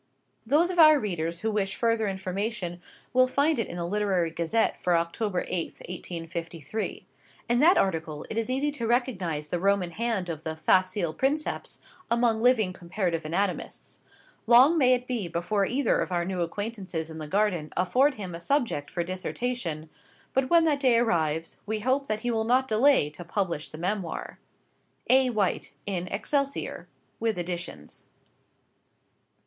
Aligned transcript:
Those 0.47 0.71
of 0.71 0.79
our 0.79 0.97
readers 0.99 1.41
who 1.41 1.51
wish 1.51 1.75
further 1.75 2.07
information 2.07 2.81
will 3.13 3.27
find 3.27 3.59
it 3.59 3.67
in 3.67 3.75
the 3.77 3.85
Literary 3.85 4.31
Gazette 4.31 4.81
for 4.81 4.97
October 4.97 5.45
8, 5.47 5.73
1853. 5.75 7.05
In 7.47 7.59
that 7.59 7.77
article 7.77 8.25
it 8.27 8.35
is 8.35 8.49
easy 8.49 8.71
to 8.71 8.87
recognise 8.87 9.49
the 9.49 9.59
Roman 9.59 9.91
hand 9.91 10.27
of 10.27 10.43
the 10.43 10.55
facile 10.55 11.13
princeps 11.13 11.81
among 12.09 12.41
living 12.41 12.73
comparative 12.73 13.25
anatomists. 13.25 13.99
Long 14.47 14.75
may 14.75 14.95
it 14.95 15.05
be 15.05 15.27
before 15.27 15.67
either 15.67 15.99
of 15.99 16.11
our 16.11 16.25
new 16.25 16.41
acquaintances 16.41 17.11
in 17.11 17.19
the 17.19 17.27
Garden 17.27 17.71
afford 17.77 18.15
him 18.15 18.33
a 18.33 18.41
subject 18.41 18.89
for 18.89 19.03
dissection; 19.03 19.87
but 20.33 20.49
when 20.49 20.65
that 20.65 20.79
day 20.79 20.97
arrives, 20.97 21.59
we 21.67 21.81
hope 21.81 22.07
that 22.07 22.21
he 22.21 22.31
will 22.31 22.43
not 22.43 22.67
delay 22.67 23.11
to 23.11 23.23
publish 23.23 23.69
the 23.69 23.77
memoir. 23.77 24.39
_A. 25.11 25.31
White, 25.31 25.73
in 25.85 26.07
"Excelsior" 26.07 26.87
(with 27.19 27.37
additions). 27.37 28.07